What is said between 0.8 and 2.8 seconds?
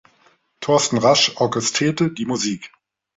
Rasch orchestrierte die Musik.